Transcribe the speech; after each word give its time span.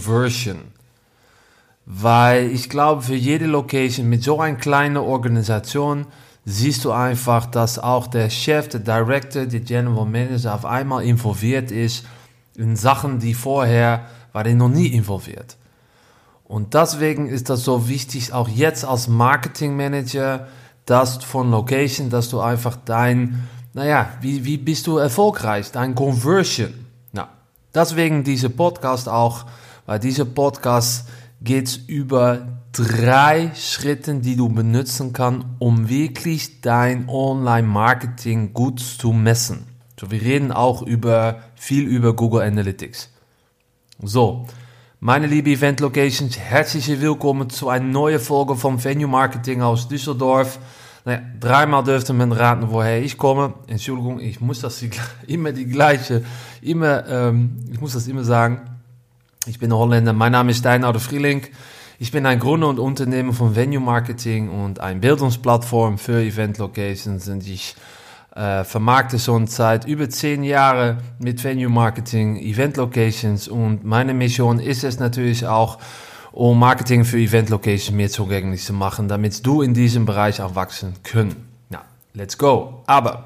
Conversion. 0.00 0.72
Weil 1.86 2.50
ich 2.50 2.68
glaube, 2.70 3.02
für 3.02 3.14
jede 3.14 3.46
Location 3.46 4.08
mit 4.08 4.22
so 4.22 4.40
einer 4.40 4.56
kleinen 4.56 4.96
Organisation 4.96 6.06
siehst 6.44 6.84
du 6.84 6.92
einfach, 6.92 7.46
dass 7.46 7.78
auch 7.78 8.06
der 8.06 8.30
Chef, 8.30 8.68
der 8.68 8.80
Director, 8.80 9.46
der 9.46 9.60
General 9.60 10.06
Manager 10.06 10.54
auf 10.54 10.64
einmal 10.64 11.04
involviert 11.04 11.70
ist 11.70 12.06
in 12.56 12.76
Sachen, 12.76 13.18
die 13.18 13.34
vorher 13.34 14.06
war 14.32 14.44
der 14.44 14.54
noch 14.54 14.68
nie 14.68 14.88
involviert. 14.88 15.56
Und 16.44 16.74
deswegen 16.74 17.28
ist 17.28 17.50
das 17.50 17.64
so 17.64 17.88
wichtig, 17.88 18.32
auch 18.32 18.48
jetzt 18.48 18.84
als 18.84 19.08
Marketing 19.08 19.76
Manager, 19.76 20.48
dass 20.86 21.22
von 21.22 21.50
Location, 21.50 22.10
dass 22.10 22.28
du 22.28 22.40
einfach 22.40 22.76
dein, 22.84 23.48
naja, 23.74 24.10
wie, 24.20 24.44
wie 24.44 24.56
bist 24.58 24.86
du 24.86 24.98
erfolgreich, 24.98 25.70
dein 25.70 25.94
Conversion. 25.94 26.72
Na, 27.12 27.28
deswegen 27.74 28.24
diese 28.24 28.50
Podcast 28.50 29.08
auch, 29.08 29.46
weil 29.90 29.98
dieser 29.98 30.24
Podcast 30.24 31.08
geht 31.42 31.80
über 31.88 32.60
drei 32.70 33.50
Schritte, 33.56 34.14
die 34.20 34.36
du 34.36 34.48
benutzen 34.48 35.12
kannst, 35.12 35.48
um 35.58 35.88
wirklich 35.88 36.60
dein 36.60 37.08
Online-Marketing 37.08 38.52
gut 38.52 38.78
zu 38.78 39.12
messen. 39.12 39.66
So, 39.98 40.12
wir 40.12 40.22
reden 40.22 40.52
auch 40.52 40.82
über 40.82 41.40
viel 41.56 41.88
über 41.88 42.14
Google 42.14 42.42
Analytics. 42.42 43.10
So, 44.00 44.46
meine 45.00 45.26
liebe 45.26 45.50
Event 45.50 45.80
Locations, 45.80 46.38
herzlich 46.38 47.00
willkommen 47.00 47.50
zu 47.50 47.68
einer 47.68 47.84
neuen 47.84 48.20
Folge 48.20 48.54
vom 48.54 48.84
Venue 48.84 49.08
Marketing 49.08 49.60
aus 49.60 49.88
Düsseldorf. 49.88 50.60
Naja, 51.04 51.20
dreimal 51.40 51.82
dürfte 51.82 52.12
man 52.12 52.30
raten, 52.30 52.70
woher 52.70 53.02
ich 53.02 53.18
komme. 53.18 53.54
Entschuldigung, 53.66 54.20
ich 54.20 54.40
muss 54.40 54.60
das 54.60 54.84
immer 55.26 55.50
die 55.50 55.66
gleiche, 55.66 56.22
immer, 56.62 57.08
ähm, 57.08 57.56
ich 57.72 57.80
muss 57.80 57.94
das 57.94 58.06
immer 58.06 58.22
sagen. 58.22 58.69
Ich 59.46 59.58
bin 59.58 59.72
Holländer, 59.72 60.12
mein 60.12 60.32
Name 60.32 60.50
ist 60.50 60.58
Steinhard 60.58 61.00
Frieling. 61.00 61.46
Ich 61.98 62.12
bin 62.12 62.26
ein 62.26 62.38
Gründer 62.38 62.68
und 62.68 62.78
Unternehmer 62.78 63.32
von 63.32 63.56
Venue 63.56 63.80
Marketing 63.80 64.50
und 64.50 64.80
ein 64.80 65.00
Bildungsplattform 65.00 65.96
für 65.96 66.20
Event 66.20 66.58
Locations 66.58 67.26
und 67.26 67.48
ich 67.48 67.74
äh, 68.36 68.64
vermarkte 68.64 69.18
schon 69.18 69.46
seit 69.46 69.86
über 69.86 70.10
zehn 70.10 70.44
Jahren 70.44 70.98
mit 71.18 71.42
Venue 71.42 71.70
Marketing 71.70 72.36
Event 72.36 72.76
Locations 72.76 73.48
und 73.48 73.82
meine 73.82 74.12
Mission 74.12 74.60
ist 74.60 74.84
es 74.84 74.98
natürlich 74.98 75.46
auch, 75.46 75.78
um 76.32 76.58
Marketing 76.58 77.06
für 77.06 77.16
Event 77.16 77.48
Locations 77.48 77.92
mehr 77.92 78.10
zugänglich 78.10 78.62
zu 78.62 78.74
machen, 78.74 79.08
damit 79.08 79.46
du 79.46 79.62
in 79.62 79.72
diesem 79.72 80.04
Bereich 80.04 80.42
auch 80.42 80.54
wachsen 80.54 80.96
können. 81.02 81.48
Ja, 81.70 81.80
let's 82.12 82.36
go. 82.36 82.82
Aber 82.86 83.24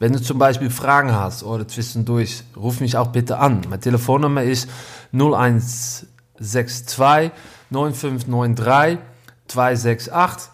wenn 0.00 0.12
du 0.14 0.20
zum 0.20 0.38
Beispiel 0.38 0.70
Fragen 0.70 1.12
hast 1.12 1.44
oder 1.44 1.68
zwischendurch, 1.68 2.42
ruf 2.56 2.80
mich 2.80 2.96
auch 2.96 3.08
bitte 3.08 3.38
an. 3.38 3.60
Meine 3.68 3.80
Telefonnummer 3.80 4.42
ist 4.42 4.66
0162 5.12 7.32
9593 7.70 8.98
268 9.46 10.50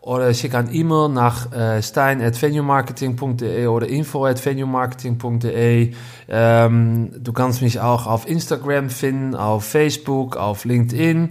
oder 0.00 0.34
schick 0.34 0.54
ein 0.54 0.74
E-Mail 0.74 1.10
nach 1.10 1.52
äh, 1.52 1.80
stein.venuemarketing.de 1.80 3.68
oder 3.68 3.86
info.venuemarketing.de. 3.86 5.94
Ähm, 6.28 7.12
du 7.18 7.32
kannst 7.32 7.62
mich 7.62 7.78
auch 7.80 8.06
auf 8.06 8.28
Instagram 8.28 8.90
finden, 8.90 9.36
auf 9.36 9.64
Facebook, 9.64 10.36
auf 10.36 10.64
LinkedIn. 10.64 11.30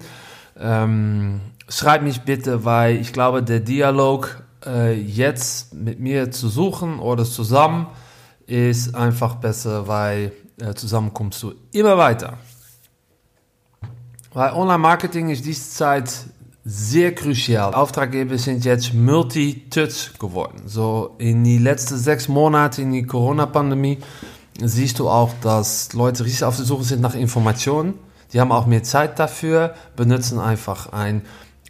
Ähm, 0.59 1.41
schreib 1.67 2.03
mich 2.03 2.21
bitte, 2.21 2.63
weil 2.63 2.95
ich 2.95 3.11
glaube, 3.11 3.43
der 3.43 3.59
Dialog 3.59 4.46
äh, 4.65 4.93
jetzt 4.93 5.73
mit 5.73 5.99
mir 5.99 6.31
zu 6.31 6.49
suchen 6.49 6.99
oder 6.99 7.25
zusammen 7.25 7.87
ist 8.45 8.95
einfach 8.95 9.35
besser, 9.35 9.87
weil 9.87 10.31
äh, 10.59 10.73
zusammen 10.73 11.13
kommst 11.13 11.43
du 11.43 11.53
immer 11.71 11.97
weiter. 11.97 12.37
Weil 14.33 14.53
Online-Marketing 14.53 15.29
ist 15.29 15.45
diese 15.45 15.69
Zeit 15.69 16.11
sehr 16.63 17.15
crucial. 17.15 17.73
Auftraggeber 17.73 18.37
sind 18.37 18.65
jetzt 18.65 18.93
multi-touch 18.93 20.19
geworden. 20.19 20.63
So 20.65 21.15
in 21.17 21.43
die 21.43 21.57
letzten 21.57 21.97
sechs 21.97 22.27
Monate 22.27 22.81
in 22.81 22.91
die 22.91 23.03
Corona-Pandemie 23.03 23.99
siehst 24.61 24.99
du 24.99 25.09
auch, 25.09 25.31
dass 25.41 25.93
Leute 25.93 26.25
richtig 26.25 26.43
auf 26.43 26.57
der 26.57 26.65
Suche 26.65 26.83
sind 26.83 27.01
nach 27.01 27.15
Informationen. 27.15 27.93
Die 28.33 28.41
haben 28.41 28.51
auch 28.51 28.65
mehr 28.65 28.83
Zeit 28.83 29.17
dafür, 29.17 29.75
benutzen 29.95 30.39
einfach 30.39 30.91
ein 30.91 31.21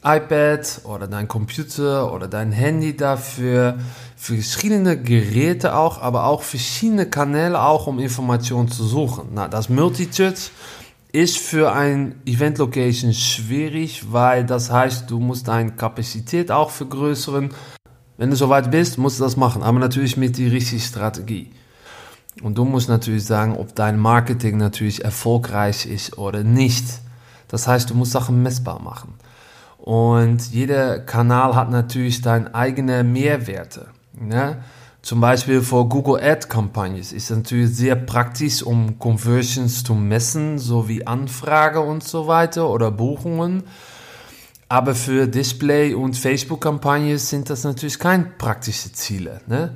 iPad 0.04 0.82
oder 0.84 1.08
dein 1.08 1.28
Computer 1.28 2.14
oder 2.14 2.28
dein 2.28 2.52
Handy 2.52 2.96
dafür, 2.96 3.78
für 4.16 4.36
verschiedene 4.36 5.02
Geräte 5.02 5.76
auch, 5.76 6.02
aber 6.02 6.26
auch 6.26 6.42
verschiedene 6.42 7.08
Kanäle 7.08 7.62
auch, 7.62 7.88
um 7.88 8.00
Informationen 8.00 8.70
zu 8.70 8.84
suchen. 8.84 9.30
Na, 9.34 9.48
das 9.48 9.70
Multitude 9.70 10.36
ist 11.12 11.38
für 11.38 11.72
ein 11.72 12.16
Event 12.26 12.58
Location 12.58 13.14
schwierig, 13.14 14.12
weil 14.12 14.46
das 14.46 14.72
heißt, 14.72 15.10
du 15.10 15.20
musst 15.20 15.48
deine 15.48 15.72
Kapazität 15.72 16.52
auch 16.52 16.70
vergrößern. 16.70 17.50
Wenn 18.18 18.30
du 18.30 18.36
soweit 18.36 18.72
bist, 18.72 18.98
musst 18.98 19.20
du 19.20 19.24
das 19.24 19.38
machen, 19.38 19.64
aber 19.64 19.80
natürlich 19.80 20.18
mit 20.18 20.38
die 20.38 20.48
richtigen 20.48 20.82
Strategie. 20.82 21.52
Und 22.44 22.58
du 22.58 22.66
musst 22.66 22.90
natürlich 22.90 23.26
sagen, 23.26 23.56
ob 23.56 23.74
dein 23.76 23.98
Marketing 23.98 24.58
natürlich 24.58 25.04
erfolgreich 25.04 25.86
ist 25.86 26.18
oder 26.18 26.44
nicht. 26.44 26.86
Das 27.48 27.68
heißt, 27.68 27.90
du 27.90 27.96
musst 27.96 28.12
Sachen 28.12 28.44
messbar 28.44 28.82
machen. 28.82 29.14
Und 29.88 30.52
jeder 30.52 31.00
Kanal 31.00 31.56
hat 31.56 31.72
natürlich 31.72 32.22
deine 32.22 32.54
eigenen 32.54 33.14
Mehrwerte. 33.14 33.88
Ne? 34.20 34.58
Zum 35.02 35.22
Beispiel 35.22 35.62
für 35.62 35.86
Google 35.86 36.22
Ad 36.22 36.50
Kampagnen 36.50 37.00
ist 37.00 37.14
es 37.14 37.30
natürlich 37.30 37.74
sehr 37.74 37.96
praktisch, 37.96 38.64
um 38.64 39.00
Conversions 39.00 39.86
zu 39.86 39.96
messen, 39.96 40.60
sowie 40.60 41.06
Anfrage 41.06 41.80
und 41.80 42.04
so 42.04 42.28
weiter 42.28 42.70
oder 42.70 42.92
Buchungen. 42.92 43.64
Aber 44.68 44.94
für 44.94 45.26
Display- 45.26 45.94
und 45.94 46.18
Facebook-Kampagnen 46.18 47.18
sind 47.18 47.50
das 47.50 47.64
natürlich 47.64 47.98
keine 47.98 48.26
praktischen 48.38 48.94
Ziele. 48.94 49.40
Ne? 49.48 49.74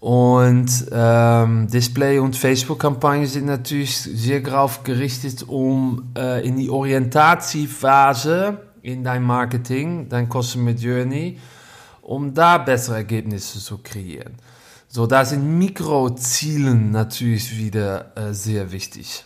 Und 0.00 0.86
ähm, 0.90 1.68
Display- 1.68 2.18
und 2.18 2.34
Facebook-Kampagnen 2.34 3.26
sind 3.26 3.44
natürlich 3.44 3.98
sehr 3.98 4.40
darauf 4.40 4.84
gerichtet, 4.84 5.44
um 5.46 6.14
äh, 6.16 6.48
in 6.48 6.56
die 6.56 6.70
Orientationsphase 6.70 8.72
in 8.84 9.02
dein 9.02 9.22
Marketing, 9.22 10.08
dein 10.08 10.28
Customer 10.30 10.72
Journey, 10.72 11.38
um 12.02 12.34
da 12.34 12.58
bessere 12.58 12.96
Ergebnisse 12.96 13.58
zu 13.58 13.78
kreieren. 13.78 14.34
So, 14.88 15.06
da 15.06 15.24
sind 15.24 15.58
Mikrozielen 15.58 16.90
natürlich 16.90 17.56
wieder 17.56 18.12
äh, 18.16 18.34
sehr 18.34 18.70
wichtig. 18.70 19.24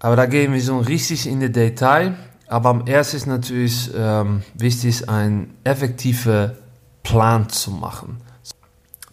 Aber 0.00 0.16
da 0.16 0.26
gehen 0.26 0.52
wir 0.52 0.60
so 0.60 0.78
richtig 0.78 1.26
in 1.26 1.40
die 1.40 1.50
Detail. 1.50 2.16
Aber 2.48 2.70
am 2.70 2.86
ersten 2.86 3.16
ist 3.16 3.26
natürlich 3.26 3.90
ähm, 3.94 4.42
wichtig, 4.54 5.08
einen 5.08 5.54
effektiven 5.64 6.52
Plan 7.02 7.48
zu 7.48 7.70
machen. 7.70 8.18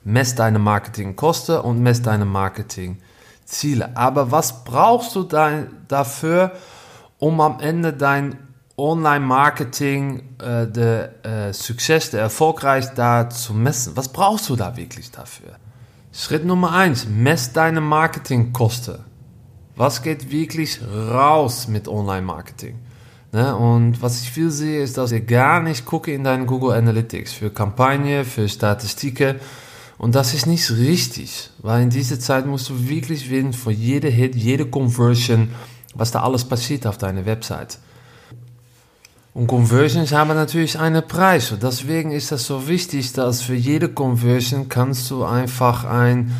Mess 0.03 0.35
deine 0.35 0.59
Marketingkosten 0.59 1.59
und 1.59 1.81
mess 1.81 2.01
deine 2.01 2.25
Marketingziele. 2.25 3.95
Aber 3.95 4.31
was 4.31 4.63
brauchst 4.63 5.15
du 5.15 5.23
da, 5.23 5.63
dafür, 5.87 6.53
um 7.19 7.39
am 7.39 7.59
Ende 7.59 7.93
dein 7.93 8.44
Online-Marketing, 8.77 10.21
äh, 10.39 10.67
der 10.67 11.25
äh, 11.25 11.53
Success, 11.53 12.11
der 12.11 12.21
Erfolgreich 12.21 12.87
da 12.95 13.29
zu 13.29 13.53
messen? 13.53 13.95
Was 13.95 14.09
brauchst 14.09 14.49
du 14.49 14.55
da 14.55 14.75
wirklich 14.75 15.11
dafür? 15.11 15.55
Schritt 16.11 16.45
Nummer 16.45 16.73
eins, 16.73 17.07
mess 17.07 17.53
deine 17.53 17.81
Marketingkosten. 17.81 18.99
Was 19.75 20.01
geht 20.01 20.31
wirklich 20.31 20.79
raus 20.83 21.67
mit 21.67 21.87
Online-Marketing? 21.87 22.75
Ne? 23.31 23.55
Und 23.55 24.01
was 24.01 24.21
ich 24.21 24.31
viel 24.31 24.49
sehe, 24.49 24.81
ist, 24.81 24.97
dass 24.97 25.11
ich 25.11 25.27
gar 25.27 25.61
nicht 25.61 25.85
gucke 25.85 26.13
in 26.13 26.23
deinen 26.23 26.45
Google 26.45 26.71
Analytics 26.71 27.33
für 27.33 27.49
Kampagne, 27.49 28.23
für 28.23 28.47
Statistiken. 28.47 29.35
Und 29.97 30.15
das 30.15 30.33
ist 30.33 30.45
nicht 30.45 30.71
richtig, 30.71 31.49
weil 31.59 31.83
in 31.83 31.89
dieser 31.89 32.19
Zeit 32.19 32.45
musst 32.45 32.69
du 32.69 32.87
wirklich 32.87 33.29
wissen 33.29 33.51
für 33.51 33.71
jede 33.71 34.07
Hit, 34.07 34.35
jede 34.35 34.65
Conversion, 34.65 35.49
was 35.93 36.11
da 36.11 36.21
alles 36.21 36.45
passiert 36.45 36.87
auf 36.87 36.97
deiner 36.97 37.25
Website. 37.25 37.79
Und 39.35 39.47
Conversions 39.47 40.13
haben 40.13 40.29
natürlich 40.29 40.79
einen 40.79 41.05
Preis. 41.05 41.51
Und 41.51 41.61
deswegen 41.61 42.11
ist 42.11 42.31
das 42.31 42.45
so 42.45 42.69
wichtig, 42.69 43.11
dass 43.11 43.41
für 43.41 43.53
jede 43.53 43.89
Conversion 43.89 44.69
kannst 44.69 45.11
du 45.11 45.25
einfach 45.25 45.83
ein, 45.83 46.31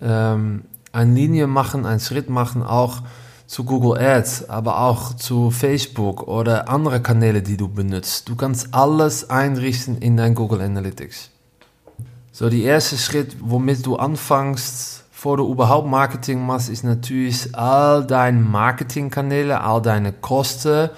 ähm, 0.00 0.62
eine 0.92 1.14
Linie 1.14 1.48
machen, 1.48 1.84
einen 1.84 1.98
Schritt 1.98 2.30
machen, 2.30 2.62
auch 2.62 3.02
zu 3.48 3.64
Google 3.64 3.98
Ads, 3.98 4.50
aber 4.50 4.78
auch 4.82 5.16
zu 5.16 5.50
Facebook 5.50 6.28
oder 6.28 6.68
andere 6.68 7.02
Kanäle, 7.02 7.42
die 7.42 7.56
du 7.56 7.66
benutzt. 7.66 8.28
Du 8.28 8.36
kannst 8.36 8.72
alles 8.72 9.30
einrichten 9.30 9.98
in 9.98 10.16
dein 10.16 10.36
Google 10.36 10.60
Analytics. 10.60 11.30
So, 12.30 12.48
die 12.48 12.62
erste 12.62 12.98
Schritt, 12.98 13.34
womit 13.40 13.84
du 13.84 13.96
anfängst, 13.96 15.02
vor 15.10 15.38
du 15.38 15.50
überhaupt 15.50 15.88
Marketing 15.88 16.46
machst, 16.46 16.68
ist 16.68 16.84
natürlich 16.84 17.52
all 17.56 18.06
deine 18.06 18.38
Marketingkanäle, 18.38 19.60
all 19.60 19.82
deine 19.82 20.12
Kosten, 20.12 20.90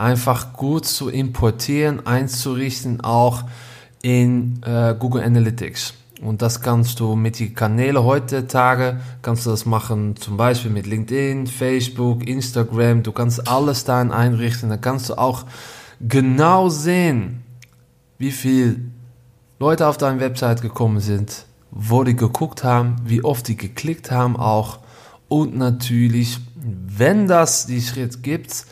einfach 0.00 0.54
gut 0.54 0.86
zu 0.86 1.10
importieren, 1.10 2.06
einzurichten, 2.06 3.02
auch 3.02 3.44
in 4.02 4.62
äh, 4.64 4.94
Google 4.98 5.22
Analytics. 5.22 5.94
Und 6.22 6.42
das 6.42 6.60
kannst 6.60 7.00
du 7.00 7.16
mit 7.16 7.38
den 7.38 7.54
Kanälen 7.54 8.02
heutzutage, 8.02 9.00
kannst 9.22 9.46
du 9.46 9.50
das 9.50 9.64
machen, 9.64 10.16
zum 10.16 10.36
Beispiel 10.36 10.70
mit 10.70 10.86
LinkedIn, 10.86 11.46
Facebook, 11.46 12.26
Instagram. 12.26 13.02
Du 13.02 13.12
kannst 13.12 13.46
alles 13.48 13.84
da 13.84 14.00
einrichten. 14.00 14.68
Da 14.70 14.76
kannst 14.76 15.10
du 15.10 15.14
auch 15.14 15.44
genau 16.00 16.68
sehen, 16.68 17.42
wie 18.18 18.32
viele 18.32 18.76
Leute 19.58 19.86
auf 19.86 19.96
deine 19.96 20.20
Website 20.20 20.62
gekommen 20.62 21.00
sind, 21.00 21.44
wo 21.70 22.04
die 22.04 22.16
geguckt 22.16 22.64
haben, 22.64 22.96
wie 23.04 23.22
oft 23.22 23.48
die 23.48 23.56
geklickt 23.56 24.10
haben 24.10 24.36
auch. 24.36 24.80
Und 25.28 25.56
natürlich, 25.56 26.38
wenn 26.56 27.26
das 27.26 27.66
die 27.66 27.80
Schritt 27.80 28.22
gibt, 28.22 28.66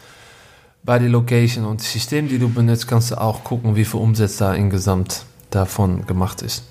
bei 0.89 0.99
der 0.99 1.11
Location 1.11 1.67
und 1.67 1.83
System, 1.83 2.29
die 2.29 2.39
du 2.39 2.49
benutzt, 2.49 2.89
kannst 2.89 3.11
du 3.11 3.21
auch 3.21 3.45
gucken, 3.45 3.77
wie 3.77 3.85
viel 3.85 4.01
Umsatz 4.01 4.39
da 4.39 4.55
insgesamt 4.55 5.27
davon 5.51 6.07
gemacht 6.07 6.41
ist. 6.41 6.65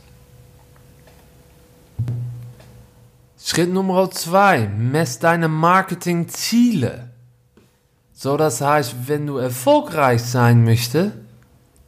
Schritt 3.40 3.72
Nummer 3.72 4.10
zwei, 4.10 4.70
mess 4.76 5.20
deine 5.20 5.48
Marketingziele. 5.48 7.12
So, 8.12 8.38
das 8.38 8.60
heißt, 8.60 8.96
wenn 9.06 9.28
du 9.28 9.38
erfolgreich 9.38 10.24
sein 10.24 10.64
möchtest, 10.64 11.12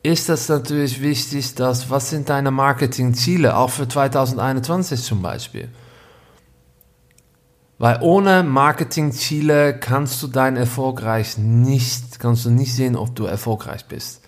ist 0.04 0.30
das 0.30 0.50
natürlich 0.50 1.02
wichtig, 1.02 1.56
dass, 1.56 1.90
was 1.90 2.12
sind 2.12 2.30
deine 2.30 2.52
Marketingziele, 2.52 3.58
auch 3.58 3.72
für 3.72 3.88
2021 3.88 5.02
zum 5.02 5.24
Beispiel. 5.24 5.70
Weil 7.80 8.00
ohne 8.02 8.44
Marketingziele 8.44 9.80
kannst 9.80 10.22
du 10.22 10.28
dein 10.28 10.58
erfolgreich 10.58 11.38
nicht, 11.38 12.20
kannst 12.20 12.44
du 12.44 12.52
nicht 12.52 12.76
sehen, 12.76 12.98
ob 12.98 13.16
du 13.16 13.24
erfolgreich 13.24 13.86
bist. 13.86 14.22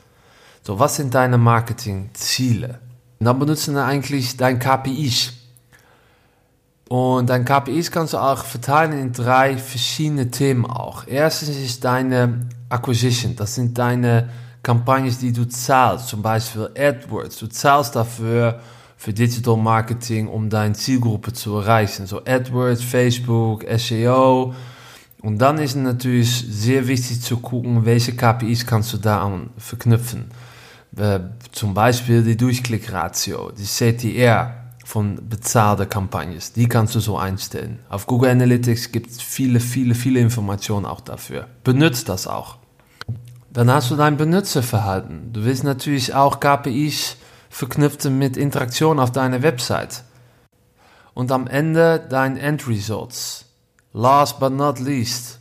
So, 0.64 0.80
was 0.80 0.96
sind 0.96 1.14
deine 1.14 1.38
Marketingziele? 1.38 2.80
Und 3.20 3.26
dann 3.26 3.38
benutzen 3.40 3.76
wir 3.76 3.84
eigentlich 3.84 4.38
dein 4.38 4.58
KPIs. 4.58 5.34
Und 6.88 7.30
dein 7.30 7.44
KPIs 7.44 7.92
kannst 7.92 8.14
du 8.14 8.20
auch 8.20 8.46
verteilen 8.46 8.94
in 8.94 9.12
drei 9.12 9.58
verschiedene 9.58 10.32
Themen 10.32 10.66
auch. 10.66 11.06
Erstens 11.06 11.50
ist 11.50 11.84
deine 11.84 12.48
Acquisition. 12.70 13.36
Das 13.36 13.56
sind 13.56 13.78
deine 13.78 14.30
Kampagnen, 14.64 15.14
die 15.20 15.34
du 15.34 15.46
zahlst. 15.46 16.08
Zum 16.08 16.22
Beispiel 16.22 16.70
AdWords. 16.78 17.38
Du 17.38 17.48
zahlst 17.48 17.98
dafür 17.98 18.62
für 19.02 19.14
Digital 19.14 19.58
Marketing, 19.58 20.28
um 20.28 20.52
deine 20.52 20.76
Zielgruppe 20.76 21.34
zu 21.34 21.56
erreichen. 21.56 22.06
So 22.06 22.24
AdWords, 22.24 22.84
Facebook, 22.84 23.66
SEO. 23.76 24.54
Und 25.24 25.40
dann 25.40 25.58
ist 25.58 25.76
natürlich 25.76 26.46
sehr 26.48 26.88
wichtig 26.88 27.20
zu 27.20 27.38
gucken, 27.38 27.84
welche 27.84 28.16
KPIs 28.16 28.68
kannst 28.68 28.94
du 28.94 28.98
da 28.98 29.28
verknüpfen. 29.58 30.26
Äh, 30.96 31.20
zum 31.52 31.74
Beispiel 31.74 32.22
die 32.22 32.38
Durchklickratio, 32.38 33.52
die 33.52 33.64
CTR 33.64 34.54
von 34.86 35.28
bezahlten 35.28 35.90
Kampagnen. 35.90 36.38
Die 36.56 36.68
kannst 36.68 36.94
du 36.94 37.00
so 37.00 37.18
einstellen. 37.18 37.80
Auf 37.90 38.06
Google 38.06 38.30
Analytics 38.30 38.92
gibt 38.92 39.10
es 39.10 39.20
viele, 39.20 39.60
viele, 39.60 39.96
viele 39.96 40.20
Informationen 40.20 40.86
auch 40.86 41.02
dafür. 41.02 41.48
Benutzt 41.64 42.08
das 42.08 42.28
auch. 42.28 42.58
Dann 43.52 43.72
hast 43.72 43.90
du 43.90 43.96
dein 43.96 44.18
Benutzerverhalten. 44.18 45.34
Du 45.34 45.44
willst 45.44 45.64
natürlich 45.64 46.14
auch 46.14 46.40
KPIs 46.40 47.18
verknüpfen 47.52 48.18
mit 48.18 48.38
Interaktion 48.38 49.00
auf 49.00 49.12
deiner 49.12 49.44
Website. 49.44 50.04
Und 51.14 51.32
am 51.32 51.46
Ende 51.46 52.04
dein 52.10 52.38
End 52.38 52.68
Results. 52.68 53.46
Last 53.94 54.40
but 54.40 54.54
not 54.54 54.80
least. 54.80 55.40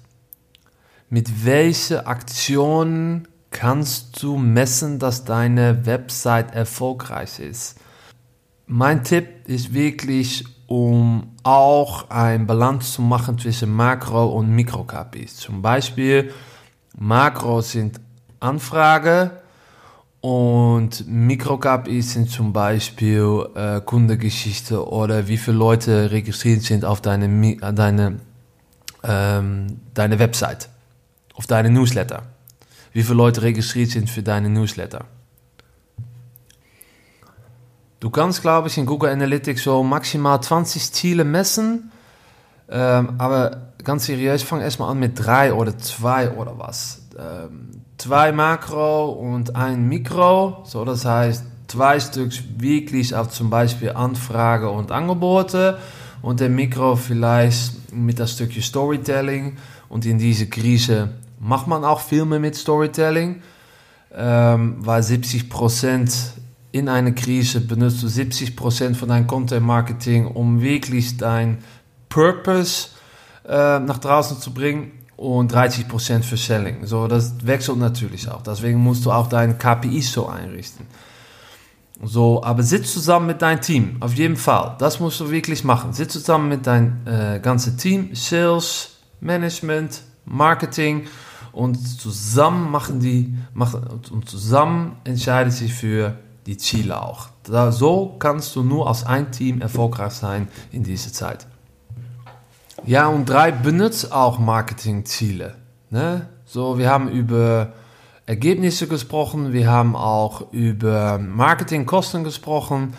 Mit 1.08 1.44
welchen 1.44 2.06
Aktionen 2.06 3.28
kannst 3.50 4.22
du 4.22 4.36
messen, 4.36 4.98
dass 4.98 5.24
deine 5.24 5.86
Website 5.86 6.52
erfolgreich 6.52 7.38
ist? 7.38 7.76
Mein 8.66 9.04
Tipp 9.04 9.48
ist 9.48 9.72
wirklich, 9.72 10.44
um 10.66 11.36
auch 11.42 12.10
ein 12.10 12.46
Balance 12.46 12.92
zu 12.92 13.02
machen 13.02 13.38
zwischen 13.38 13.74
Makro- 13.74 14.36
und 14.36 14.50
Mikro-KPIs. 14.50 15.36
Zum 15.36 15.62
Beispiel, 15.62 16.32
Makros 16.96 17.72
sind 17.72 18.00
Anfrage 18.40 19.42
und 20.90 21.06
Mikro-KPIs 21.06 22.14
sind 22.14 22.30
zum 22.30 22.52
Beispiel 22.52 23.46
äh, 23.54 23.80
Kundengeschichte 23.80 24.88
oder 24.88 25.28
wie 25.28 25.36
viele 25.36 25.56
Leute 25.56 26.10
registriert 26.10 26.62
sind 26.62 26.84
auf 26.84 27.00
deine, 27.00 27.56
deine, 27.72 28.16
ähm, 29.04 29.80
deine 29.94 30.18
Website, 30.18 30.68
auf 31.34 31.46
deine 31.46 31.70
Newsletter. 31.70 32.24
Wie 32.92 33.04
viele 33.04 33.14
Leute 33.14 33.42
registriert 33.42 33.90
sind 33.90 34.10
für 34.10 34.22
deine 34.22 34.48
Newsletter. 34.48 35.04
Du 38.00 38.10
kannst, 38.10 38.42
glaube 38.42 38.66
ich, 38.66 38.76
in 38.76 38.86
Google 38.86 39.10
Analytics 39.10 39.62
so 39.62 39.84
maximal 39.84 40.42
20 40.42 40.92
Ziele 40.92 41.22
messen. 41.22 41.92
Ähm, 42.68 43.14
aber 43.18 43.68
ganz 43.84 44.06
seriös, 44.06 44.42
fang 44.42 44.60
erstmal 44.60 44.90
an 44.90 44.98
mit 44.98 45.12
drei 45.24 45.52
oder 45.52 45.78
zwei 45.78 46.32
oder 46.32 46.58
was. 46.58 47.02
Ähm, 47.16 47.82
zwei 48.00 48.32
Makro 48.32 49.10
und 49.10 49.56
ein 49.56 49.86
Mikro. 49.86 50.62
So, 50.64 50.84
das 50.84 51.04
heißt, 51.04 51.44
zwei 51.68 52.00
Stück 52.00 52.32
wirklich 52.56 53.14
auf 53.14 53.28
zum 53.28 53.50
Beispiel 53.50 53.90
Anfrage 53.90 54.70
und 54.70 54.90
Angebote. 54.90 55.78
Und 56.22 56.40
der 56.40 56.48
Mikro 56.48 56.96
vielleicht 56.96 57.92
mit 57.92 58.18
das 58.18 58.32
Stückchen 58.32 58.62
Storytelling. 58.62 59.56
Und 59.88 60.06
in 60.06 60.18
diese 60.18 60.48
Krise 60.48 61.10
macht 61.38 61.66
man 61.66 61.84
auch 61.84 62.00
Filme 62.00 62.38
mit 62.38 62.56
Storytelling. 62.56 63.42
Ähm, 64.12 64.76
weil 64.78 65.02
70 65.02 65.50
Prozent 65.50 66.12
in 66.72 66.88
einer 66.88 67.12
Krise 67.12 67.60
benutzt 67.60 68.02
du 68.02 68.06
70% 68.06 68.94
von 68.94 69.08
deinem 69.08 69.26
Content 69.26 69.64
Marketing, 69.64 70.26
um 70.26 70.60
wirklich 70.62 71.16
dein 71.16 71.58
Purpose 72.08 72.88
äh, 73.46 73.78
nach 73.78 73.98
draußen 73.98 74.38
zu 74.38 74.52
bringen 74.52 74.92
und 75.20 75.52
30% 75.52 76.22
für 76.22 76.38
Selling. 76.38 76.86
So, 76.86 77.06
das 77.06 77.46
wechselt 77.46 77.76
natürlich 77.76 78.30
auch. 78.30 78.42
Deswegen 78.42 78.78
musst 78.78 79.04
du 79.04 79.12
auch 79.12 79.28
deine 79.28 79.52
KPIs 79.52 80.12
so 80.12 80.26
einrichten. 80.26 80.86
So, 82.02 82.42
aber 82.42 82.62
sitz 82.62 82.94
zusammen 82.94 83.26
mit 83.26 83.42
deinem 83.42 83.60
Team, 83.60 83.98
auf 84.00 84.14
jeden 84.14 84.36
Fall. 84.36 84.76
Das 84.78 84.98
musst 84.98 85.20
du 85.20 85.30
wirklich 85.30 85.62
machen. 85.62 85.92
Sitz 85.92 86.14
zusammen 86.14 86.48
mit 86.48 86.66
deinem 86.66 87.06
äh, 87.06 87.38
ganzen 87.38 87.76
Team, 87.76 88.14
Sales, 88.14 88.96
Management, 89.20 90.00
Marketing 90.24 91.06
und 91.52 91.76
zusammen 91.76 92.70
machen 92.70 93.00
die, 93.00 93.34
machen, 93.52 93.82
und 94.10 94.26
zusammen 94.26 94.96
entscheiden 95.04 95.52
sie 95.52 95.68
für 95.68 96.16
die 96.46 96.56
Ziele 96.56 96.98
auch. 96.98 97.28
Da, 97.42 97.72
so 97.72 98.16
kannst 98.18 98.56
du 98.56 98.62
nur 98.62 98.88
als 98.88 99.04
ein 99.04 99.32
Team 99.32 99.60
erfolgreich 99.60 100.14
sein 100.14 100.48
in 100.72 100.82
dieser 100.82 101.12
Zeit. 101.12 101.46
Ja, 102.86 103.08
und 103.08 103.28
drei, 103.28 103.52
benutzt 103.52 104.10
auch 104.10 104.38
Marketingziele. 104.38 105.54
Ne? 105.90 106.26
So, 106.46 106.78
wir 106.78 106.88
haben 106.88 107.08
über 107.08 107.72
Ergebnisse 108.26 108.86
gesprochen, 108.86 109.52
wir 109.52 109.70
haben 109.70 109.94
auch 109.96 110.52
über 110.52 111.18
Marketingkosten 111.18 112.24
gesprochen. 112.24 112.94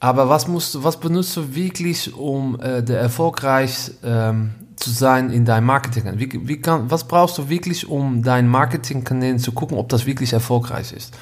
Aber 0.00 0.28
was, 0.28 0.48
musst 0.48 0.82
was 0.82 0.98
benutzt 0.98 1.36
du 1.36 1.54
wirklich, 1.54 2.14
um 2.14 2.58
äh, 2.60 2.82
der 2.82 3.00
erfolgreich 3.00 3.92
ähm, 4.02 4.54
zu 4.76 4.90
sein 4.90 5.30
in 5.30 5.44
deinem 5.44 5.66
Marketing? 5.66 6.04
Wie, 6.18 6.48
wie 6.48 6.60
kann, 6.60 6.90
was 6.90 7.06
brauchst 7.06 7.38
du 7.38 7.48
wirklich, 7.48 7.88
um 7.88 8.22
dein 8.22 8.48
Marketingkanälen 8.48 9.38
zu 9.38 9.52
gucken, 9.52 9.78
ob 9.78 9.88
das 9.90 10.06
wirklich 10.06 10.32
erfolgreich 10.32 10.92
ist? 10.92 11.14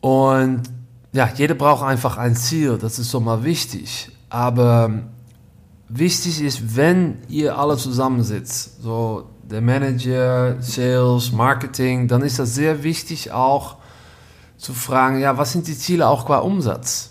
Und 0.00 0.62
ja, 1.12 1.28
jeder 1.34 1.54
braucht 1.54 1.84
einfach 1.84 2.16
ein 2.16 2.36
Ziel, 2.36 2.78
das 2.78 2.98
ist 2.98 3.10
so 3.10 3.20
mal 3.20 3.44
wichtig. 3.44 4.10
Aber 4.30 5.02
wichtig 5.88 6.42
ist, 6.42 6.76
wenn 6.76 7.18
ihr 7.28 7.58
alle 7.58 7.76
zusammensitzt, 7.76 8.82
so 8.82 9.28
der 9.42 9.60
Manager, 9.60 10.56
Sales, 10.60 11.32
Marketing, 11.32 12.08
dann 12.08 12.22
ist 12.22 12.38
das 12.38 12.54
sehr 12.54 12.82
wichtig 12.82 13.32
auch 13.32 13.76
zu 14.58 14.74
fragen, 14.74 15.20
ja, 15.20 15.38
was 15.38 15.52
sind 15.52 15.66
die 15.66 15.78
Ziele 15.78 16.06
auch 16.06 16.26
qua 16.26 16.38
Umsatz? 16.38 17.10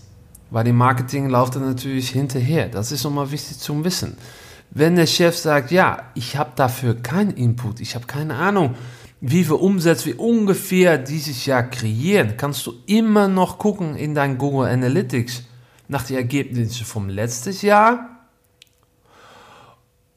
Weil 0.51 0.65
die 0.65 0.73
Marketing 0.73 1.29
läuft 1.29 1.55
dann 1.55 1.65
natürlich 1.65 2.09
hinterher. 2.09 2.69
Das 2.69 2.91
ist 2.91 3.03
nochmal 3.03 3.31
wichtig 3.31 3.57
zu 3.57 3.83
wissen. 3.83 4.17
Wenn 4.69 4.95
der 4.95 5.07
Chef 5.07 5.35
sagt, 5.37 5.71
ja, 5.71 6.03
ich 6.13 6.35
habe 6.37 6.51
dafür 6.55 6.95
keinen 6.95 7.31
Input, 7.31 7.79
ich 7.79 7.95
habe 7.95 8.05
keine 8.05 8.35
Ahnung, 8.35 8.75
wie 9.19 9.43
viel 9.43 9.53
Umsatz 9.53 10.05
wir 10.05 10.19
ungefähr 10.19 10.97
dieses 10.97 11.45
Jahr 11.45 11.63
kreieren, 11.63 12.35
kannst 12.37 12.67
du 12.67 12.73
immer 12.85 13.27
noch 13.27 13.57
gucken 13.57 13.95
in 13.95 14.13
dein 14.13 14.37
Google 14.37 14.67
Analytics 14.67 15.43
nach 15.87 16.03
den 16.03 16.17
Ergebnissen 16.17 16.85
vom 16.85 17.09
letzten 17.09 17.65
Jahr. 17.65 18.16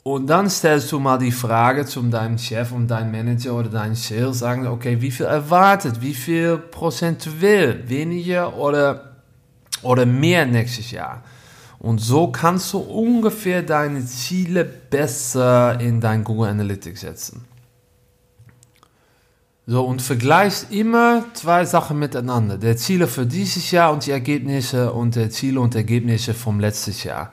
Und 0.02 0.28
dann 0.28 0.48
stellst 0.48 0.90
du 0.92 0.98
mal 0.98 1.18
die 1.18 1.32
Frage 1.32 1.84
zu 1.84 2.02
deinem 2.02 2.38
Chef 2.38 2.72
und 2.72 2.88
deinem 2.88 3.12
Manager 3.12 3.54
oder 3.54 3.68
deinem 3.68 3.94
Sales, 3.94 4.38
sagen, 4.38 4.66
okay, 4.66 5.00
wie 5.00 5.10
viel 5.10 5.26
erwartet, 5.26 6.00
wie 6.00 6.14
viel 6.14 6.56
prozentuell, 6.56 7.86
weniger 7.86 8.56
oder, 8.56 9.16
oder 9.82 10.06
mehr 10.06 10.46
nächstes 10.46 10.90
Jahr. 10.90 11.22
Und 11.78 11.98
so 11.98 12.28
kannst 12.28 12.72
du 12.72 12.78
ungefähr 12.78 13.62
deine 13.62 14.04
Ziele 14.04 14.64
besser 14.64 15.78
in 15.80 16.00
dein 16.00 16.24
Google 16.24 16.48
Analytics 16.48 17.00
setzen. 17.02 17.44
So, 19.66 19.84
und 19.84 20.02
vergleichst 20.02 20.72
immer 20.72 21.26
zwei 21.34 21.64
Sachen 21.64 21.98
miteinander. 21.98 22.58
Der 22.58 22.76
Ziele 22.76 23.06
für 23.06 23.26
dieses 23.26 23.70
Jahr 23.70 23.92
und 23.92 24.04
die 24.04 24.10
Ergebnisse 24.10 24.92
und 24.92 25.14
der 25.14 25.30
Ziele 25.30 25.60
und 25.60 25.74
Ergebnisse 25.74 26.34
vom 26.34 26.58
letzten 26.58 26.92
Jahr. 27.06 27.32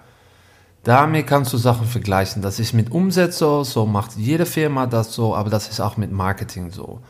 Damit 0.88 1.28
kannst 1.28 1.52
du 1.52 1.58
Sachen 1.58 1.86
vergleichen. 1.86 2.42
Das 2.42 2.60
ist 2.60 2.72
mit 2.72 2.94
Umsetzung 2.94 3.66
so, 3.66 3.82
so 3.82 3.86
macht 3.86 4.16
jede 4.16 4.46
Firma 4.46 4.86
das 4.86 5.14
so, 5.14 5.36
aber 5.36 5.50
das 5.50 5.68
ist 5.68 5.82
auch 5.82 5.98
mit 5.98 6.14
Marketing 6.14 6.72
so. 6.72 7.02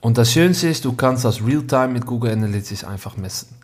Und 0.00 0.18
das 0.18 0.32
Schönste 0.32 0.66
ist, 0.66 0.84
du 0.84 0.94
kannst 0.94 1.24
das 1.24 1.40
Realtime 1.40 1.86
mit 1.86 2.04
Google 2.04 2.32
Analytics 2.32 2.82
einfach 2.82 3.16
messen. 3.16 3.54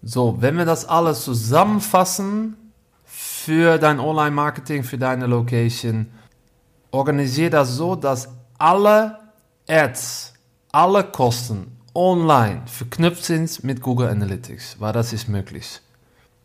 So, 0.00 0.36
wenn 0.40 0.56
wir 0.56 0.64
das 0.64 0.84
alles 0.88 1.24
zusammenfassen 1.24 2.56
für 3.04 3.78
dein 3.78 3.98
Online-Marketing, 3.98 4.84
für 4.84 4.96
deine 4.96 5.26
Location, 5.26 6.06
organisiere 6.92 7.50
das 7.50 7.70
so, 7.74 7.96
dass 7.96 8.28
alle 8.58 9.18
Ads, 9.68 10.34
alle 10.70 11.02
Kosten 11.02 11.80
online 11.96 12.62
verknüpft 12.66 13.24
sind 13.24 13.64
mit 13.64 13.82
Google 13.82 14.06
Analytics, 14.06 14.76
weil 14.78 14.92
das 14.92 15.12
ist 15.12 15.28
möglich. 15.28 15.80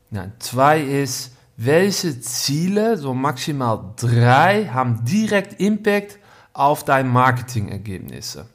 Ja, 0.10 0.32
zwei 0.40 0.82
ist, 0.82 1.34
welche 1.64 2.20
Ziele, 2.20 2.98
so 2.98 3.14
maximal 3.14 3.94
drei, 3.96 4.66
haben 4.66 5.06
direkt 5.06 5.60
Impact 5.60 6.18
auf 6.54 6.84
deine 6.84 7.08
Marketingergebnisse. 7.08 8.48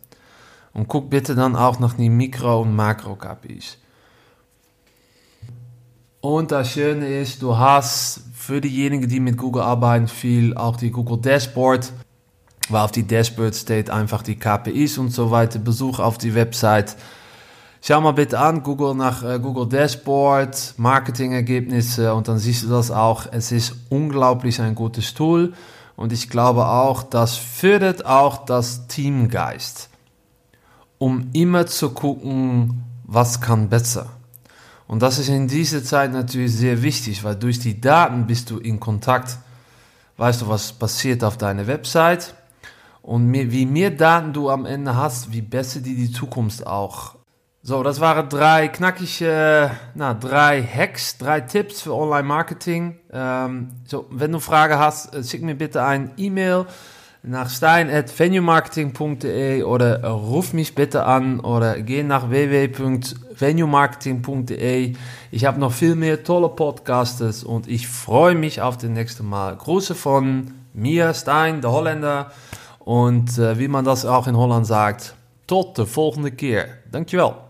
Und 0.72 0.88
guck 0.88 1.08
bitte 1.08 1.34
dann 1.34 1.56
auch 1.56 1.78
nach 1.78 1.94
den 1.94 2.16
Mikro- 2.16 2.62
und 2.62 2.75
Makro-KPIs. 2.75 3.78
Und 6.20 6.50
das 6.50 6.72
Schöne 6.72 7.20
ist, 7.20 7.40
du 7.40 7.56
hast 7.56 8.22
für 8.34 8.60
diejenigen, 8.60 9.08
die 9.08 9.20
mit 9.20 9.36
Google 9.36 9.62
arbeiten, 9.62 10.08
viel 10.08 10.56
auch 10.56 10.76
die 10.76 10.90
Google 10.90 11.18
Dashboard, 11.18 11.92
weil 12.68 12.80
auf 12.80 12.90
die 12.90 13.06
Dashboard 13.06 13.54
steht 13.54 13.90
einfach 13.90 14.22
die 14.22 14.34
KPIs 14.34 14.98
und 14.98 15.10
so 15.10 15.30
weiter. 15.30 15.60
Besuch 15.60 16.00
auf 16.00 16.18
die 16.18 16.34
Website. 16.34 16.96
Schau 17.88 18.00
mal 18.00 18.11
bitte 18.11 18.40
an, 18.40 18.64
Google 18.64 18.97
nach 18.97 19.23
äh, 19.23 19.38
Google 19.38 19.69
Dashboard, 19.69 20.75
Marketingergebnisse 20.76 22.12
und 22.14 22.26
dann 22.26 22.37
siehst 22.37 22.64
du 22.64 22.69
das 22.69 22.90
auch. 22.90 23.26
Es 23.31 23.52
ist 23.52 23.76
unglaublich 23.90 24.61
ein 24.61 24.75
gutes 24.75 25.14
Tool 25.14 25.52
und 25.95 26.12
ich 26.12 26.28
glaube 26.28 26.66
auch, 26.66 27.05
das 27.05 27.37
fördert 27.37 28.05
auch 28.05 28.45
das 28.45 28.88
Teamgeist, 28.88 29.88
um 30.99 31.31
immer 31.33 31.69
zu 31.69 31.90
gucken, 31.90 32.83
was 33.05 33.40
kann 33.40 33.69
besser. 33.69 34.07
Und 34.88 35.00
das 35.00 35.21
ist 35.21 35.28
in 35.28 35.47
dieser 35.47 35.85
Zeit 35.85 36.12
natürlich 36.12 36.57
sehr 36.57 36.83
wichtig, 36.83 37.23
weil 37.23 37.37
durch 37.37 37.61
die 37.61 37.81
Daten 37.81 38.26
bist 38.26 38.50
du 38.50 38.59
in 38.59 38.81
Kontakt. 38.81 39.38
Weißt 40.16 40.43
du, 40.43 40.49
was 40.49 40.73
passiert 40.73 41.23
auf 41.23 41.38
deiner 41.38 41.69
Website? 41.69 42.35
Und 43.02 43.33
wie 43.33 43.64
mehr 43.64 43.93
Daten 43.93 44.33
du 44.33 44.50
am 44.50 44.66
Ende 44.66 44.97
hast, 44.97 45.33
wie 45.33 45.43
besser 45.43 45.78
die 45.78 45.95
die 45.95 46.11
Zukunft 46.11 46.66
auch. 46.66 47.15
So, 47.68 47.82
das 47.82 47.99
waren 47.99 48.28
drei 48.28 48.68
knackige, 48.68 49.73
na, 49.96 50.14
drei 50.14 50.62
Hacks, 50.62 51.18
drei 51.18 51.40
Tipps 51.40 51.82
für 51.82 51.96
Online-Marketing. 51.96 53.00
Ähm, 53.12 53.70
so, 53.85 54.06
wenn 54.11 54.30
du 54.30 54.38
Fragen 54.38 54.78
hast, 54.78 55.12
äh, 55.12 55.25
schick 55.25 55.42
mir 55.42 55.56
bitte 55.56 55.82
ein 55.82 56.12
E-Mail 56.16 56.66
nach 57.25 57.50
stein.venuemarketing.de 57.50 59.64
oder 59.64 60.04
ruf 60.04 60.52
mich 60.52 60.76
bitte 60.76 61.06
an 61.06 61.40
oder 61.40 61.82
geh 61.82 62.04
nach 62.04 62.30
www.venuemarketing.de. 62.30 64.92
Ich 65.32 65.44
habe 65.44 65.58
noch 65.58 65.73
viel 65.73 65.96
mehr 65.96 66.23
tolle 66.23 66.50
Podcasts 66.50 67.42
und 67.42 67.66
ich 67.66 67.88
freue 67.88 68.37
mich 68.37 68.62
auf 68.62 68.78
das 68.78 68.90
nächste 68.90 69.25
Mal. 69.25 69.56
Grüße 69.56 69.96
von 69.96 70.52
mir, 70.73 71.14
Stein, 71.14 71.62
der 71.62 71.73
Holländer. 71.73 72.30
Und 72.78 73.37
äh, 73.38 73.58
wie 73.58 73.66
man 73.66 73.85
das 73.85 74.06
auch 74.06 74.28
in 74.28 74.37
Holland 74.37 74.68
sagt, 74.68 75.16
tot 75.49 75.76
de 75.76 75.85
volgende 75.85 76.30
keer. 76.30 76.68
Dankjewel. 76.92 77.46